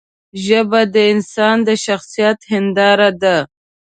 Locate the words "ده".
3.21-3.37